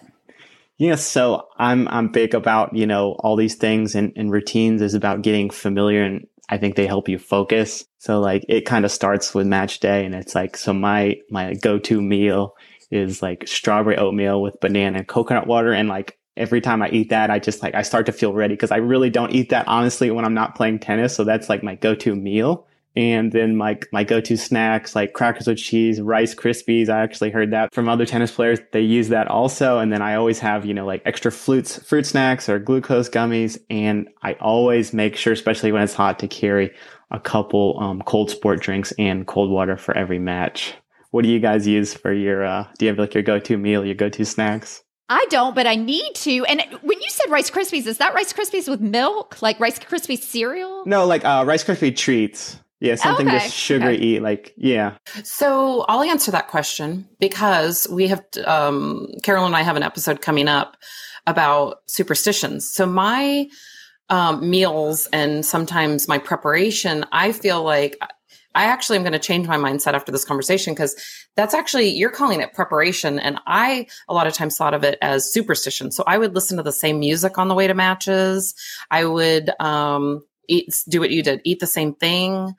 Yeah, 0.80 0.96
so 0.96 1.48
I'm 1.58 1.90
I'm 1.90 2.08
big 2.08 2.34
about 2.34 2.74
you 2.74 2.88
know 2.88 3.18
all 3.20 3.36
these 3.36 3.56
things 3.56 3.96
and, 3.96 4.14
and 4.16 4.32
routines 4.32 4.82
is 4.82 4.94
about 4.94 5.22
getting 5.22 5.50
familiar 5.50 6.04
and 6.04 6.26
I 6.48 6.58
think 6.58 6.76
they 6.76 6.88
help 6.88 7.10
you 7.10 7.20
focus. 7.20 7.86
So 7.98 8.22
like 8.22 8.46
it 8.48 8.66
kind 8.66 8.86
of 8.86 8.92
starts 8.92 9.36
with 9.36 9.46
match 9.46 9.82
day 9.82 10.06
and 10.06 10.16
it's 10.16 10.36
like 10.36 10.56
so 10.56 10.72
my 10.72 11.18
my 11.30 11.54
go 11.56 11.80
to 11.80 12.02
meal 12.02 12.56
is 12.92 13.22
like 13.22 13.46
strawberry 13.46 13.98
oatmeal 13.98 14.42
with 14.42 14.60
banana 14.62 15.00
and 15.00 15.08
coconut 15.08 15.48
water 15.48 15.74
and 15.74 15.90
like 15.90 16.18
every 16.38 16.62
time 16.62 16.82
I 16.82 16.90
eat 16.92 17.10
that 17.10 17.30
I 17.30 17.40
just 17.40 17.62
like 17.62 17.76
I 17.76 17.82
start 17.82 18.06
to 18.06 18.14
feel 18.14 18.34
ready 18.34 18.54
because 18.54 18.72
I 18.72 18.78
really 18.78 19.10
don't 19.10 19.34
eat 19.34 19.50
that 19.50 19.68
honestly 19.68 20.10
when 20.12 20.24
I'm 20.24 20.34
not 20.34 20.56
playing 20.56 20.80
tennis. 20.80 21.14
So 21.14 21.26
that's 21.26 21.50
like 21.50 21.62
my 21.62 21.76
go 21.76 21.94
to 21.96 22.16
meal 22.16 22.66
and 23.00 23.32
then 23.32 23.56
my 23.56 23.80
my 23.94 24.04
go-to 24.04 24.36
snacks 24.36 24.94
like 24.94 25.14
crackers 25.14 25.48
with 25.48 25.58
cheese, 25.58 26.02
Rice 26.02 26.36
Krispies. 26.36 26.90
I 26.90 27.00
actually 27.00 27.30
heard 27.30 27.52
that 27.52 27.74
from 27.74 27.88
other 27.88 28.06
tennis 28.06 28.30
players. 28.30 28.60
They 28.74 28.82
use 28.82 29.08
that 29.08 29.30
also. 29.30 29.80
And 29.80 29.90
then 29.90 30.02
I 30.02 30.16
always 30.16 30.38
have, 30.40 30.66
you 30.66 30.74
know, 30.74 30.86
like 30.86 31.02
extra 31.06 31.32
fruits, 31.32 31.82
fruit 31.82 32.06
snacks 32.06 32.50
or 32.50 32.60
glucose 32.60 33.10
gummies. 33.10 33.58
And 33.70 34.10
I 34.22 34.34
always 34.42 34.92
make 34.92 35.16
sure, 35.16 35.32
especially 35.32 35.72
when 35.72 35.82
it's 35.82 35.94
hot, 35.94 36.20
to 36.20 36.28
carry 36.28 36.72
a 37.10 37.22
couple 37.22 37.80
um, 37.80 38.02
cold 38.02 38.32
sport 38.32 38.60
drinks 38.60 38.92
and 39.00 39.26
cold 39.26 39.50
water 39.50 39.78
for 39.78 39.96
every 39.96 40.20
match. 40.20 40.74
What 41.12 41.24
do 41.24 41.30
you 41.30 41.40
guys 41.40 41.66
use 41.66 41.94
for 41.94 42.12
your? 42.12 42.44
Uh, 42.44 42.68
do 42.78 42.86
you 42.86 42.90
have 42.90 43.00
like 43.00 43.14
your 43.14 43.24
go-to 43.24 43.58
meal, 43.58 43.86
your 43.86 43.96
go-to 43.96 44.26
snacks? 44.26 44.84
I 45.08 45.26
don't, 45.30 45.56
but 45.56 45.68
I 45.68 45.76
need 45.76 46.16
to. 46.16 46.44
And 46.46 46.62
when 46.82 47.00
you 47.00 47.10
said 47.10 47.32
Rice 47.32 47.50
Krispies, 47.50 47.88
is 47.88 48.00
that 48.00 48.14
Rice 48.14 48.34
Krispies 48.34 48.68
with 48.68 48.82
milk, 48.82 49.42
like 49.42 49.58
Rice 49.58 49.80
Krispies 49.80 50.20
cereal? 50.20 50.84
No, 50.86 51.06
like 51.06 51.24
uh, 51.24 51.46
Rice 51.48 51.64
Krispie 51.64 51.96
treats. 51.96 52.60
Yeah, 52.80 52.96
something 52.96 53.28
okay. 53.28 53.40
just 53.40 53.56
sugary 53.56 53.96
okay. 53.96 54.04
eat, 54.04 54.22
like 54.22 54.54
yeah. 54.56 54.96
So 55.24 55.82
I'll 55.90 56.04
answer 56.04 56.32
that 56.32 56.48
question 56.48 57.08
because 57.20 57.88
we 57.92 58.08
have 58.08 58.24
um, 58.46 59.08
Carol 59.22 59.46
and 59.46 59.56
I 59.56 59.64
have 59.64 59.76
an 59.76 59.84
episode 59.84 60.22
coming 60.22 60.48
up 60.48 60.78
about 61.28 61.80
superstitions. 61.88 62.70
So 62.70 62.86
my 62.86 63.50
um, 64.10 64.50
meals 64.50 65.08
and 65.12 65.46
sometimes 65.46 66.08
my 66.08 66.18
preparation, 66.18 67.06
I 67.12 67.34
feel 67.34 67.64
like 67.64 67.98
I 68.56 68.64
actually 68.66 68.98
am 68.98 69.04
going 69.04 69.14
to 69.14 69.20
change 69.20 69.48
my 69.48 69.58
mindset 69.58 69.94
after 69.94 70.12
this 70.12 70.26
conversation 70.26 70.74
because 70.74 70.96
that's 71.36 71.54
actually 71.54 71.90
you're 71.90 72.10
calling 72.10 72.42
it 72.42 72.54
preparation, 72.54 73.20
and 73.20 73.40
I 73.46 73.88
a 74.08 74.14
lot 74.14 74.26
of 74.26 74.34
times 74.34 74.58
thought 74.58 74.74
of 74.74 74.84
it 74.84 74.98
as 75.02 75.32
superstition. 75.32 75.92
So 75.92 76.04
I 76.08 76.18
would 76.18 76.34
listen 76.34 76.58
to 76.58 76.64
the 76.64 76.72
same 76.72 77.00
music 77.00 77.38
on 77.38 77.48
the 77.48 77.56
way 77.56 77.68
to 77.68 77.74
matches. 77.74 78.56
I 78.90 79.06
would 79.06 79.52
um, 79.60 80.26
eat, 80.48 80.76
do 80.90 81.00
what 81.00 81.12
you 81.12 81.22
did, 81.22 81.42
eat 81.44 81.60
the 81.60 81.68
same 81.68 81.94
thing. 81.94 82.54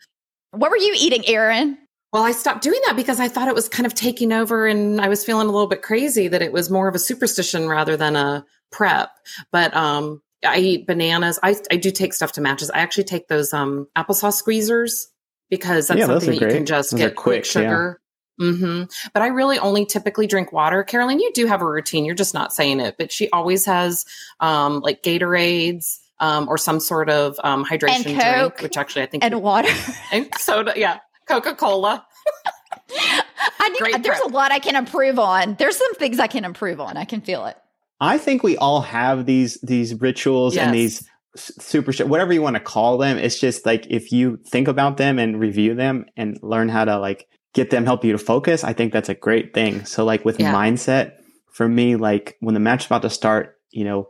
What 0.53 0.71
were 0.71 0.77
you 0.77 0.95
eating, 0.99 1.27
Aaron? 1.27 1.79
Well, 2.13 2.25
I 2.25 2.33
stopped 2.33 2.63
doing 2.63 2.81
that 2.87 2.97
because 2.97 3.21
I 3.21 3.29
thought 3.29 3.49
it 3.49 3.55
was 3.55 3.69
kind 3.69 3.87
of 3.87 3.95
taking 3.95 4.33
over 4.33 4.67
and 4.67 5.01
I 5.01 5.09
was 5.09 5.25
feeling 5.25 5.47
a 5.47 5.53
little 5.53 5.69
bit 5.69 5.83
crazy 5.83 6.27
that 6.27 6.43
it 6.43 6.53
was 6.53 6.69
more 6.69 6.89
of 6.89 6.95
a 6.95 6.99
superstition 6.99 7.69
rather 7.69 7.97
than 7.97 8.17
a 8.17 8.45
prep. 8.73 9.11
But 9.53 9.75
um, 9.77 10.21
I 10.45 10.59
eat 10.59 10.87
bananas. 10.89 11.39
I, 11.43 11.55
I 11.71 11.77
do 11.77 11.93
take 11.93 12.13
stuff 12.13 12.33
to 12.33 12.41
matches. 12.41 12.69
I 12.71 12.79
actually 12.79 13.05
take 13.05 13.29
those 13.29 13.53
um, 13.53 13.87
applesauce 13.97 14.43
squeezers 14.43 15.07
because 15.51 15.87
that's 15.87 16.01
yeah, 16.01 16.07
something 16.07 16.31
that 16.31 16.41
you 16.41 16.49
can 16.49 16.67
just 16.67 16.91
those 16.91 17.01
get 17.01 17.15
quick, 17.15 17.43
quick 17.43 17.45
sugar. 17.45 18.01
Mm-hmm. 18.41 18.85
But 19.13 19.23
I 19.23 19.29
really 19.29 19.59
only 19.59 19.87
typically 19.87 20.27
drink 20.27 20.53
water. 20.53 20.83
Carolyn, 20.83 21.21
you 21.21 21.31
do 21.33 21.47
have 21.47 21.63
a 21.63 21.67
routine. 21.67 22.05
You're 22.05 22.15
just 22.15 22.35
not 22.35 22.53
saying 22.53 22.81
it, 22.81 22.97
but 22.99 23.13
she 23.13 23.31
always 23.31 23.67
has 23.67 24.05
um, 24.41 24.81
like 24.81 25.03
Gatorades 25.03 25.99
um, 26.21 26.49
or 26.49 26.57
some 26.57 26.81
sort 26.81 27.11
of 27.11 27.39
um, 27.43 27.65
hydration 27.65 28.15
drink, 28.15 28.63
which 28.63 28.77
actually 28.77 29.03
I 29.03 29.07
think 29.07 29.25
and 29.25 29.43
water 29.43 29.71
and 30.13 30.29
soda. 30.39 30.75
Yeah, 30.77 30.99
Coca 31.27 31.55
Cola. 31.55 32.07
I 33.59 33.69
need, 33.69 34.05
there's 34.05 34.19
prep. 34.19 34.31
a 34.31 34.35
lot 34.35 34.53
I 34.53 34.59
can 34.59 34.77
improve 34.77 35.19
on. 35.19 35.57
There's 35.59 35.77
some 35.77 35.95
things 35.95 36.19
I 36.19 36.27
can 36.27 36.45
improve 36.45 36.81
on. 36.81 36.97
I 36.97 37.05
can 37.05 37.21
feel 37.21 37.47
it. 37.47 37.57
I 38.01 38.19
think 38.19 38.43
we 38.43 38.57
all 38.57 38.81
have 38.81 39.27
these 39.27 39.59
these 39.63 39.95
rituals 40.01 40.55
yes. 40.55 40.67
and 40.67 40.75
these 40.75 41.09
super 41.37 41.93
whatever 42.05 42.33
you 42.33 42.43
want 42.43 42.57
to 42.57 42.61
call 42.61 42.99
them. 42.99 43.19
It's 43.19 43.39
just 43.39 43.67
like 43.67 43.87
if 43.89 44.13
you 44.13 44.39
think 44.49 44.69
about 44.69 44.97
them 44.97 45.19
and 45.19 45.39
review 45.39 45.75
them 45.75 46.07
and 46.17 46.39
learn 46.43 46.69
how 46.69 46.85
to 46.85 46.99
like 46.99 47.29
get 47.55 47.71
them 47.71 47.85
help 47.85 48.05
you 48.05 48.13
to 48.13 48.19
focus, 48.19 48.65
I 48.65 48.73
think 48.73 48.93
that's 48.93 49.09
a 49.09 49.15
great 49.15 49.55
thing. 49.55 49.85
So 49.85 50.05
like 50.05 50.25
with 50.25 50.41
yeah. 50.41 50.55
mindset, 50.55 51.13
for 51.53 51.69
me, 51.69 51.97
like 51.97 52.37
when 52.41 52.55
the 52.55 52.61
match 52.61 52.87
about 52.87 53.03
to 53.03 53.11
start, 53.11 53.59
you 53.71 53.85
know, 53.85 54.09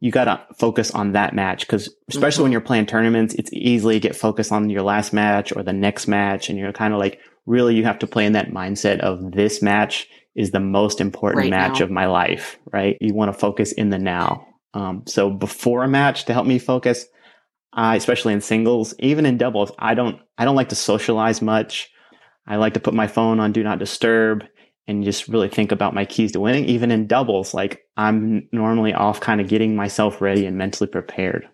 you 0.00 0.10
got 0.10 0.24
to 0.24 0.54
focus 0.54 0.90
on 0.90 1.12
that 1.12 1.34
match 1.34 1.60
because 1.60 1.94
especially 2.08 2.36
mm-hmm. 2.36 2.42
when 2.44 2.52
you're 2.52 2.60
playing 2.62 2.86
tournaments, 2.86 3.34
it's 3.34 3.52
easily 3.52 4.00
get 4.00 4.16
focused 4.16 4.50
on 4.50 4.70
your 4.70 4.82
last 4.82 5.12
match 5.12 5.54
or 5.54 5.62
the 5.62 5.74
next 5.74 6.08
match. 6.08 6.48
And 6.48 6.58
you're 6.58 6.72
kind 6.72 6.94
of 6.94 6.98
like, 6.98 7.20
really, 7.46 7.76
you 7.76 7.84
have 7.84 7.98
to 8.00 8.06
play 8.06 8.24
in 8.24 8.32
that 8.32 8.50
mindset 8.50 9.00
of 9.00 9.32
this 9.32 9.60
match 9.60 10.08
is 10.34 10.52
the 10.52 10.60
most 10.60 11.00
important 11.00 11.42
right 11.42 11.50
match 11.50 11.80
now. 11.80 11.84
of 11.84 11.90
my 11.90 12.06
life, 12.06 12.58
right? 12.72 12.96
You 13.00 13.12
want 13.12 13.32
to 13.32 13.38
focus 13.38 13.72
in 13.72 13.90
the 13.90 13.98
now. 13.98 14.46
Um, 14.72 15.02
so 15.06 15.30
before 15.30 15.84
a 15.84 15.88
match 15.88 16.24
to 16.26 16.32
help 16.32 16.46
me 16.46 16.58
focus, 16.58 17.04
uh, 17.74 17.92
especially 17.96 18.32
in 18.32 18.40
singles, 18.40 18.94
even 19.00 19.26
in 19.26 19.36
doubles, 19.36 19.70
I 19.78 19.94
don't, 19.94 20.18
I 20.38 20.46
don't 20.46 20.56
like 20.56 20.70
to 20.70 20.76
socialize 20.76 21.42
much. 21.42 21.90
I 22.46 22.56
like 22.56 22.74
to 22.74 22.80
put 22.80 22.94
my 22.94 23.06
phone 23.06 23.38
on 23.38 23.52
do 23.52 23.62
not 23.62 23.78
disturb 23.78 24.44
and 24.90 25.04
just 25.04 25.28
really 25.28 25.48
think 25.48 25.72
about 25.72 25.94
my 25.94 26.04
keys 26.04 26.32
to 26.32 26.40
winning. 26.40 26.64
Even 26.66 26.90
in 26.90 27.06
doubles, 27.06 27.54
like 27.54 27.86
I'm 27.96 28.48
normally 28.52 28.92
off 28.92 29.20
kind 29.20 29.40
of 29.40 29.48
getting 29.48 29.76
myself 29.76 30.20
ready 30.20 30.44
and 30.44 30.58
mentally 30.58 30.88
prepared. 30.88 31.48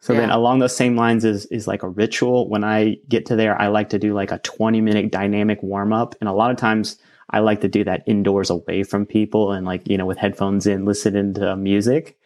So 0.00 0.12
yeah. 0.12 0.20
then 0.20 0.30
along 0.30 0.58
those 0.58 0.76
same 0.76 0.96
lines 0.96 1.24
is, 1.24 1.46
is 1.46 1.66
like 1.66 1.82
a 1.82 1.88
ritual. 1.88 2.48
When 2.48 2.62
I 2.62 2.98
get 3.08 3.24
to 3.26 3.36
there, 3.36 3.60
I 3.60 3.68
like 3.68 3.88
to 3.88 3.98
do 3.98 4.12
like 4.12 4.30
a 4.30 4.38
20 4.38 4.82
minute 4.82 5.10
dynamic 5.10 5.62
warm 5.62 5.94
up. 5.94 6.14
And 6.20 6.28
a 6.28 6.32
lot 6.32 6.50
of 6.50 6.58
times 6.58 6.98
I 7.30 7.38
like 7.38 7.62
to 7.62 7.68
do 7.68 7.84
that 7.84 8.02
indoors 8.06 8.50
away 8.50 8.82
from 8.82 9.06
people 9.06 9.52
and 9.52 9.64
like, 9.66 9.88
you 9.88 9.96
know, 9.96 10.04
with 10.04 10.18
headphones 10.18 10.66
in, 10.66 10.84
listening 10.84 11.32
to 11.34 11.56
music. 11.56 12.18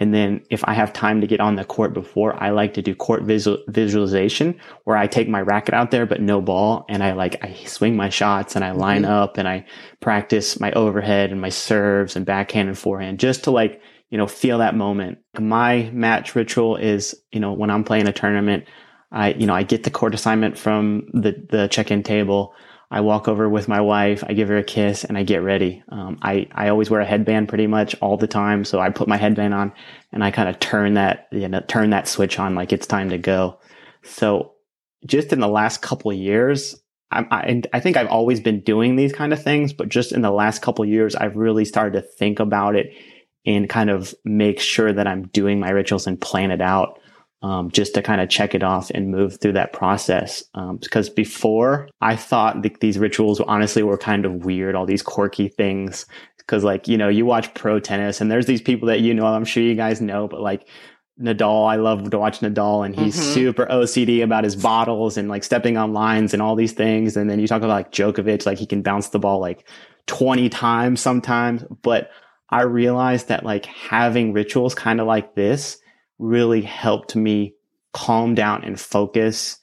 And 0.00 0.14
then 0.14 0.42
if 0.48 0.64
I 0.64 0.72
have 0.72 0.94
time 0.94 1.20
to 1.20 1.26
get 1.26 1.40
on 1.40 1.56
the 1.56 1.64
court 1.64 1.92
before, 1.92 2.34
I 2.42 2.50
like 2.50 2.72
to 2.74 2.82
do 2.82 2.94
court 2.94 3.22
visual, 3.22 3.58
visualization 3.68 4.58
where 4.84 4.96
I 4.96 5.06
take 5.06 5.28
my 5.28 5.42
racket 5.42 5.74
out 5.74 5.90
there, 5.90 6.06
but 6.06 6.22
no 6.22 6.40
ball. 6.40 6.86
And 6.88 7.04
I 7.04 7.12
like, 7.12 7.44
I 7.44 7.52
swing 7.66 7.96
my 7.96 8.08
shots 8.08 8.56
and 8.56 8.64
I 8.64 8.70
line 8.72 9.02
mm-hmm. 9.02 9.12
up 9.12 9.36
and 9.36 9.46
I 9.46 9.66
practice 10.00 10.58
my 10.58 10.72
overhead 10.72 11.30
and 11.30 11.40
my 11.40 11.50
serves 11.50 12.16
and 12.16 12.24
backhand 12.24 12.68
and 12.68 12.78
forehand 12.78 13.20
just 13.20 13.44
to 13.44 13.50
like, 13.50 13.82
you 14.08 14.16
know, 14.16 14.26
feel 14.26 14.58
that 14.58 14.74
moment. 14.74 15.18
My 15.38 15.90
match 15.92 16.34
ritual 16.34 16.76
is, 16.76 17.14
you 17.30 17.38
know, 17.38 17.52
when 17.52 17.70
I'm 17.70 17.84
playing 17.84 18.08
a 18.08 18.12
tournament, 18.12 18.64
I, 19.12 19.34
you 19.34 19.46
know, 19.46 19.54
I 19.54 19.64
get 19.64 19.82
the 19.82 19.90
court 19.90 20.14
assignment 20.14 20.56
from 20.56 21.08
the, 21.12 21.46
the 21.50 21.68
check-in 21.68 22.02
table. 22.02 22.54
I 22.90 23.02
walk 23.02 23.28
over 23.28 23.48
with 23.48 23.68
my 23.68 23.80
wife, 23.80 24.24
I 24.26 24.32
give 24.32 24.48
her 24.48 24.56
a 24.56 24.64
kiss, 24.64 25.04
and 25.04 25.16
I 25.16 25.22
get 25.22 25.42
ready. 25.42 25.82
Um, 25.90 26.18
I 26.22 26.48
I 26.52 26.68
always 26.68 26.90
wear 26.90 27.00
a 27.00 27.06
headband 27.06 27.48
pretty 27.48 27.68
much 27.68 27.94
all 28.00 28.16
the 28.16 28.26
time, 28.26 28.64
so 28.64 28.80
I 28.80 28.90
put 28.90 29.06
my 29.08 29.16
headband 29.16 29.54
on 29.54 29.72
and 30.12 30.24
I 30.24 30.30
kind 30.32 30.48
of 30.48 30.58
turn 30.58 30.94
that 30.94 31.28
you 31.30 31.48
know 31.48 31.60
turn 31.60 31.90
that 31.90 32.08
switch 32.08 32.38
on 32.38 32.54
like 32.54 32.72
it's 32.72 32.86
time 32.86 33.10
to 33.10 33.18
go. 33.18 33.60
So 34.02 34.54
just 35.06 35.32
in 35.32 35.40
the 35.40 35.48
last 35.48 35.82
couple 35.82 36.12
years, 36.12 36.74
I, 37.10 37.26
I, 37.30 37.62
I 37.72 37.80
think 37.80 37.96
I've 37.96 38.08
always 38.08 38.40
been 38.40 38.60
doing 38.60 38.96
these 38.96 39.12
kind 39.12 39.32
of 39.32 39.42
things, 39.42 39.72
but 39.72 39.88
just 39.88 40.12
in 40.12 40.22
the 40.22 40.30
last 40.30 40.62
couple 40.62 40.84
years, 40.84 41.14
I've 41.14 41.36
really 41.36 41.64
started 41.64 42.00
to 42.00 42.06
think 42.06 42.40
about 42.40 42.76
it 42.76 42.92
and 43.46 43.68
kind 43.68 43.90
of 43.90 44.14
make 44.24 44.60
sure 44.60 44.92
that 44.92 45.06
I'm 45.06 45.28
doing 45.28 45.58
my 45.60 45.70
rituals 45.70 46.06
and 46.06 46.20
plan 46.20 46.50
it 46.50 46.60
out 46.60 46.99
um, 47.42 47.70
just 47.70 47.94
to 47.94 48.02
kind 48.02 48.20
of 48.20 48.28
check 48.28 48.54
it 48.54 48.62
off 48.62 48.90
and 48.90 49.10
move 49.10 49.40
through 49.40 49.54
that 49.54 49.72
process. 49.72 50.44
Um, 50.54 50.76
because 50.76 51.08
before 51.08 51.88
I 52.00 52.16
thought 52.16 52.62
that 52.62 52.80
these 52.80 52.98
rituals 52.98 53.40
honestly 53.40 53.82
were 53.82 53.98
kind 53.98 54.26
of 54.26 54.44
weird, 54.44 54.74
all 54.74 54.86
these 54.86 55.02
quirky 55.02 55.48
things. 55.48 56.06
Because 56.38 56.64
like 56.64 56.88
you 56.88 56.98
know, 56.98 57.08
you 57.08 57.24
watch 57.24 57.54
pro 57.54 57.80
tennis 57.80 58.20
and 58.20 58.30
there's 58.30 58.46
these 58.46 58.62
people 58.62 58.88
that 58.88 59.00
you 59.00 59.14
know, 59.14 59.26
I'm 59.26 59.44
sure 59.44 59.62
you 59.62 59.74
guys 59.74 60.00
know, 60.00 60.28
but 60.28 60.40
like 60.40 60.66
Nadal, 61.20 61.70
I 61.70 61.76
love 61.76 62.10
to 62.10 62.18
watch 62.18 62.40
Nadal, 62.40 62.84
and 62.84 62.96
he's 62.96 63.14
mm-hmm. 63.14 63.34
super 63.34 63.66
OCD 63.66 64.22
about 64.22 64.44
his 64.44 64.56
bottles 64.56 65.18
and 65.18 65.28
like 65.28 65.44
stepping 65.44 65.76
on 65.76 65.92
lines 65.92 66.32
and 66.32 66.42
all 66.42 66.56
these 66.56 66.72
things. 66.72 67.16
And 67.16 67.28
then 67.28 67.38
you 67.38 67.46
talk 67.46 67.58
about 67.58 67.68
like 67.68 67.92
Djokovic, 67.92 68.46
like 68.46 68.58
he 68.58 68.66
can 68.66 68.82
bounce 68.82 69.08
the 69.08 69.18
ball 69.18 69.38
like 69.38 69.68
20 70.06 70.48
times 70.48 71.00
sometimes. 71.00 71.62
But 71.82 72.10
I 72.48 72.62
realized 72.62 73.28
that 73.28 73.44
like 73.44 73.66
having 73.66 74.32
rituals 74.32 74.74
kind 74.74 74.98
of 75.00 75.06
like 75.06 75.34
this 75.34 75.78
really 76.20 76.62
helped 76.62 77.16
me 77.16 77.54
calm 77.92 78.34
down 78.34 78.62
and 78.62 78.78
focus 78.78 79.58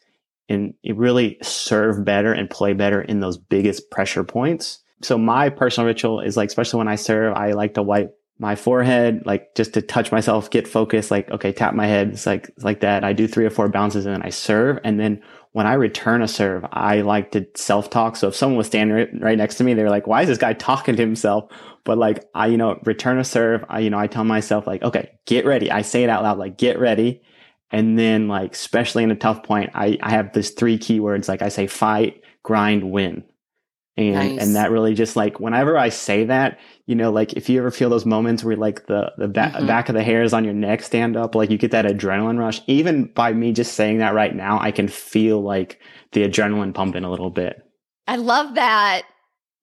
and 0.50 0.74
really 0.96 1.38
serve 1.42 2.04
better 2.04 2.34
and 2.34 2.50
play 2.50 2.74
better 2.74 3.02
in 3.02 3.20
those 3.20 3.38
biggest 3.38 3.90
pressure 3.92 4.24
points. 4.24 4.80
So 5.02 5.18
my 5.18 5.50
personal 5.50 5.88
ritual 5.88 6.20
is 6.20 6.36
like, 6.36 6.50
especially 6.50 6.80
when 6.80 6.88
I 6.88 6.96
serve, 6.96 7.36
I 7.36 7.52
like 7.52 7.76
to 7.76 7.84
wipe 7.84 8.14
my 8.40 8.56
forehead, 8.56 9.24
like 9.26 9.56
just 9.56 9.74
to 9.74 9.82
touch 9.82 10.12
myself, 10.12 10.50
get 10.50 10.68
focused, 10.68 11.10
like, 11.10 11.30
okay, 11.32 11.52
tap 11.52 11.74
my 11.74 11.88
head. 11.88 12.10
It's 12.10 12.26
like, 12.26 12.50
it's 12.50 12.64
like 12.64 12.82
that. 12.82 13.04
I 13.04 13.14
do 13.14 13.28
three 13.28 13.46
or 13.46 13.50
four 13.50 13.68
bounces 13.68 14.06
and 14.06 14.14
then 14.14 14.22
I 14.22 14.30
serve. 14.30 14.80
And 14.84 15.00
then 15.00 15.22
when 15.54 15.66
I 15.66 15.74
return 15.74 16.22
a 16.22 16.28
serve, 16.28 16.64
I 16.72 17.02
like 17.02 17.32
to 17.32 17.48
self 17.56 17.90
talk. 17.90 18.16
So 18.16 18.28
if 18.28 18.36
someone 18.36 18.58
was 18.58 18.68
standing 18.68 19.20
right, 19.20 19.38
next 19.38 19.56
to 19.56 19.64
me, 19.64 19.74
they're 19.74 19.90
like, 19.90 20.06
why 20.06 20.22
is 20.22 20.28
this 20.28 20.38
guy 20.38 20.54
talking 20.54 20.96
to 20.96 21.02
himself? 21.02 21.52
But 21.84 21.98
like, 21.98 22.26
I, 22.36 22.48
you 22.48 22.58
know, 22.58 22.80
return 22.86 23.18
a 23.18 23.24
serve, 23.24 23.66
I, 23.70 23.80
you 23.80 23.90
know, 23.90 23.98
I 23.98 24.08
tell 24.08 24.24
myself 24.24 24.68
like, 24.68 24.84
okay, 24.84 25.12
get 25.26 25.46
ready. 25.46 25.72
I 25.72 25.82
say 25.82 26.04
it 26.04 26.10
out 26.10 26.22
loud, 26.22 26.38
like, 26.38 26.58
get 26.58 26.80
ready. 26.80 27.24
And 27.72 27.98
then 27.98 28.28
like, 28.28 28.54
especially 28.54 29.04
in 29.04 29.12
a 29.12 29.16
tough 29.16 29.44
point, 29.44 29.72
I, 29.74 29.98
I 30.02 30.12
have 30.12 30.34
this 30.34 30.52
three 30.52 30.78
keywords. 30.78 31.28
Like 31.28 31.42
I 31.42 31.50
say, 31.50 31.66
fight, 31.66 32.22
grind, 32.44 32.92
win. 32.92 33.24
And, 33.98 34.14
nice. 34.14 34.40
and 34.40 34.56
that 34.56 34.70
really 34.70 34.94
just 34.94 35.16
like, 35.16 35.40
whenever 35.40 35.78
I 35.78 35.90
say 35.90 36.24
that, 36.26 36.60
you 36.86 36.96
know, 36.96 37.12
like 37.12 37.34
if 37.34 37.50
you 37.50 37.60
ever 37.60 37.72
feel 37.72 37.90
those 37.90 38.06
moments 38.06 38.44
where 38.44 38.56
like 38.56 38.86
the, 38.86 39.12
the 39.18 39.28
ba- 39.28 39.52
mm-hmm. 39.56 39.66
back 39.66 39.90
of 39.90 39.96
the 39.96 40.04
hairs 40.04 40.34
on 40.34 40.46
your 40.46 40.54
neck 40.54 40.84
stand 40.84 41.18
up, 41.18 41.34
like 41.34 41.50
you 41.50 41.58
get 41.58 41.72
that 41.72 41.86
adrenaline 41.86 42.38
rush, 42.38 42.62
even 42.68 43.06
by 43.06 43.34
me 43.34 43.52
just 43.52 43.74
saying 43.74 43.98
that 43.98 44.14
right 44.14 44.36
now, 44.36 44.60
I 44.60 44.72
can 44.72 44.88
feel 44.88 45.42
like 45.42 45.82
the 46.12 46.24
adrenaline 46.24 46.74
pumping 46.74 47.04
a 47.04 47.10
little 47.10 47.32
bit. 47.32 47.60
I 48.08 48.18
love 48.18 48.56
that. 48.56 49.04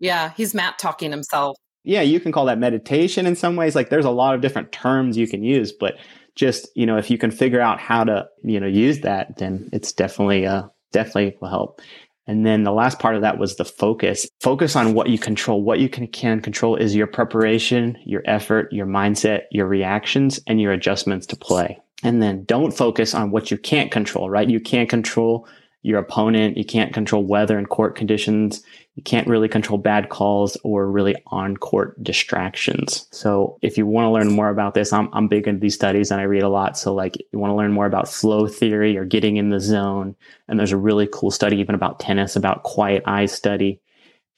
Yeah. 0.00 0.32
He's 0.36 0.52
Matt 0.52 0.78
talking 0.78 1.12
himself 1.12 1.56
yeah, 1.84 2.00
you 2.00 2.18
can 2.18 2.32
call 2.32 2.46
that 2.46 2.58
meditation 2.58 3.26
in 3.26 3.36
some 3.36 3.56
ways. 3.56 3.74
Like 3.74 3.90
there's 3.90 4.06
a 4.06 4.10
lot 4.10 4.34
of 4.34 4.40
different 4.40 4.72
terms 4.72 5.16
you 5.16 5.28
can 5.28 5.44
use, 5.44 5.70
but 5.70 5.96
just, 6.34 6.68
you 6.74 6.86
know, 6.86 6.96
if 6.96 7.10
you 7.10 7.18
can 7.18 7.30
figure 7.30 7.60
out 7.60 7.78
how 7.78 8.04
to, 8.04 8.26
you 8.42 8.58
know, 8.58 8.66
use 8.66 9.00
that, 9.00 9.36
then 9.36 9.68
it's 9.72 9.92
definitely, 9.92 10.46
uh, 10.46 10.64
definitely 10.92 11.36
will 11.40 11.48
help. 11.48 11.80
And 12.26 12.46
then 12.46 12.64
the 12.64 12.72
last 12.72 12.98
part 12.98 13.16
of 13.16 13.22
that 13.22 13.38
was 13.38 13.56
the 13.56 13.64
focus. 13.64 14.26
Focus 14.40 14.76
on 14.76 14.94
what 14.94 15.08
you 15.08 15.18
control. 15.18 15.62
What 15.62 15.78
you 15.78 15.88
can, 15.88 16.06
can 16.06 16.40
control 16.40 16.76
is 16.76 16.94
your 16.94 17.06
preparation, 17.06 17.98
your 18.04 18.22
effort, 18.24 18.72
your 18.72 18.86
mindset, 18.86 19.42
your 19.50 19.66
reactions, 19.66 20.40
and 20.46 20.60
your 20.60 20.72
adjustments 20.72 21.26
to 21.26 21.36
play. 21.36 21.80
And 22.02 22.22
then 22.22 22.44
don't 22.44 22.72
focus 22.72 23.14
on 23.14 23.30
what 23.30 23.50
you 23.50 23.58
can't 23.58 23.90
control, 23.90 24.28
right? 24.28 24.48
You 24.48 24.60
can't 24.60 24.88
control 24.88 25.48
your 25.84 25.98
opponent. 25.98 26.56
You 26.56 26.64
can't 26.64 26.94
control 26.94 27.22
weather 27.22 27.58
and 27.58 27.68
court 27.68 27.94
conditions. 27.94 28.64
You 28.94 29.02
can't 29.02 29.28
really 29.28 29.48
control 29.48 29.78
bad 29.78 30.08
calls 30.08 30.56
or 30.64 30.90
really 30.90 31.14
on 31.26 31.58
court 31.58 32.02
distractions. 32.02 33.06
So 33.10 33.58
if 33.60 33.76
you 33.76 33.86
want 33.86 34.06
to 34.06 34.10
learn 34.10 34.34
more 34.34 34.48
about 34.48 34.72
this, 34.72 34.94
I'm, 34.94 35.10
I'm 35.12 35.28
big 35.28 35.46
into 35.46 35.60
these 35.60 35.74
studies 35.74 36.10
and 36.10 36.22
I 36.22 36.24
read 36.24 36.42
a 36.42 36.48
lot. 36.48 36.78
So 36.78 36.94
like 36.94 37.18
you 37.32 37.38
want 37.38 37.50
to 37.50 37.54
learn 37.56 37.70
more 37.70 37.84
about 37.84 38.08
flow 38.08 38.48
theory 38.48 38.96
or 38.96 39.04
getting 39.04 39.36
in 39.36 39.50
the 39.50 39.60
zone. 39.60 40.16
And 40.48 40.58
there's 40.58 40.72
a 40.72 40.78
really 40.78 41.06
cool 41.12 41.30
study 41.30 41.58
even 41.58 41.74
about 41.74 42.00
tennis, 42.00 42.34
about 42.34 42.62
quiet 42.62 43.02
eye 43.04 43.26
study. 43.26 43.82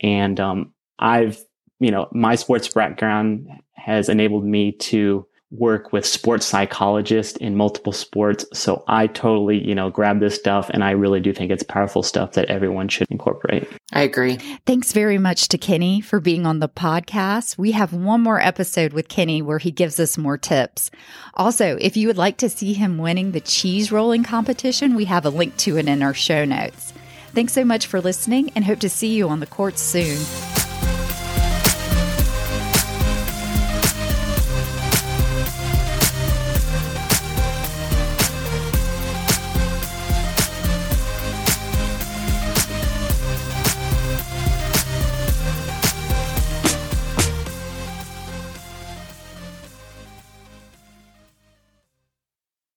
And, 0.00 0.40
um, 0.40 0.72
I've, 0.98 1.38
you 1.78 1.92
know, 1.92 2.08
my 2.10 2.34
sports 2.34 2.66
background 2.66 3.48
has 3.74 4.08
enabled 4.08 4.44
me 4.44 4.72
to 4.72 5.28
work 5.50 5.92
with 5.92 6.04
sports 6.04 6.44
psychologists 6.44 7.36
in 7.38 7.56
multiple 7.56 7.92
sports. 7.92 8.44
So 8.52 8.82
I 8.88 9.06
totally, 9.06 9.64
you 9.64 9.74
know, 9.74 9.90
grab 9.90 10.18
this 10.18 10.34
stuff 10.34 10.68
and 10.70 10.82
I 10.82 10.90
really 10.90 11.20
do 11.20 11.32
think 11.32 11.52
it's 11.52 11.62
powerful 11.62 12.02
stuff 12.02 12.32
that 12.32 12.46
everyone 12.46 12.88
should 12.88 13.06
incorporate. 13.10 13.68
I 13.92 14.02
agree. 14.02 14.36
Thanks 14.66 14.92
very 14.92 15.18
much 15.18 15.48
to 15.48 15.58
Kenny 15.58 16.00
for 16.00 16.18
being 16.18 16.46
on 16.46 16.58
the 16.58 16.68
podcast. 16.68 17.56
We 17.56 17.72
have 17.72 17.92
one 17.92 18.22
more 18.22 18.40
episode 18.40 18.92
with 18.92 19.08
Kenny 19.08 19.40
where 19.40 19.58
he 19.58 19.70
gives 19.70 20.00
us 20.00 20.18
more 20.18 20.36
tips. 20.36 20.90
Also, 21.34 21.76
if 21.80 21.96
you 21.96 22.08
would 22.08 22.18
like 22.18 22.38
to 22.38 22.48
see 22.48 22.72
him 22.72 22.98
winning 22.98 23.30
the 23.30 23.40
cheese 23.40 23.92
rolling 23.92 24.24
competition, 24.24 24.96
we 24.96 25.04
have 25.04 25.24
a 25.24 25.30
link 25.30 25.56
to 25.58 25.78
it 25.78 25.86
in 25.86 26.02
our 26.02 26.14
show 26.14 26.44
notes. 26.44 26.92
Thanks 27.34 27.52
so 27.52 27.64
much 27.64 27.86
for 27.86 28.00
listening 28.00 28.50
and 28.56 28.64
hope 28.64 28.80
to 28.80 28.88
see 28.88 29.14
you 29.14 29.28
on 29.28 29.40
the 29.40 29.46
courts 29.46 29.80
soon. 29.80 30.55